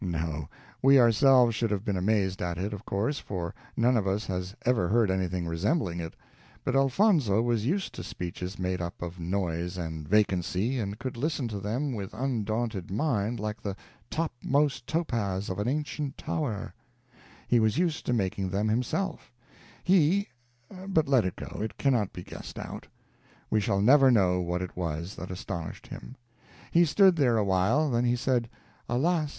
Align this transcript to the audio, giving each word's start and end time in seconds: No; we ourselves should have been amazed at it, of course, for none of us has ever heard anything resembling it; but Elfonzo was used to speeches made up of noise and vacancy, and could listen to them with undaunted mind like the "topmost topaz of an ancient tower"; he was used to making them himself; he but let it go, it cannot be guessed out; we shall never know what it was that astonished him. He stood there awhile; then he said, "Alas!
No; 0.03 0.49
we 0.81 0.99
ourselves 0.99 1.53
should 1.53 1.69
have 1.69 1.85
been 1.85 1.95
amazed 1.95 2.41
at 2.41 2.57
it, 2.57 2.73
of 2.73 2.83
course, 2.87 3.19
for 3.19 3.53
none 3.77 3.95
of 3.95 4.07
us 4.07 4.25
has 4.25 4.55
ever 4.65 4.87
heard 4.87 5.11
anything 5.11 5.45
resembling 5.45 5.99
it; 5.99 6.15
but 6.63 6.75
Elfonzo 6.75 7.39
was 7.43 7.67
used 7.67 7.93
to 7.93 8.03
speeches 8.03 8.57
made 8.57 8.81
up 8.81 8.99
of 9.03 9.19
noise 9.19 9.77
and 9.77 10.07
vacancy, 10.07 10.79
and 10.79 10.97
could 10.97 11.17
listen 11.17 11.47
to 11.49 11.59
them 11.59 11.93
with 11.93 12.15
undaunted 12.15 12.89
mind 12.89 13.39
like 13.39 13.61
the 13.61 13.75
"topmost 14.09 14.87
topaz 14.87 15.49
of 15.51 15.59
an 15.59 15.67
ancient 15.67 16.17
tower"; 16.17 16.73
he 17.47 17.59
was 17.59 17.77
used 17.77 18.03
to 18.07 18.11
making 18.11 18.49
them 18.49 18.69
himself; 18.69 19.31
he 19.83 20.29
but 20.87 21.07
let 21.07 21.25
it 21.25 21.35
go, 21.35 21.59
it 21.61 21.77
cannot 21.77 22.11
be 22.11 22.23
guessed 22.23 22.57
out; 22.57 22.87
we 23.51 23.61
shall 23.61 23.81
never 23.81 24.09
know 24.09 24.39
what 24.41 24.63
it 24.63 24.75
was 24.75 25.13
that 25.15 25.29
astonished 25.29 25.85
him. 25.85 26.15
He 26.71 26.85
stood 26.85 27.17
there 27.17 27.37
awhile; 27.37 27.91
then 27.91 28.05
he 28.05 28.15
said, 28.15 28.49
"Alas! 28.89 29.29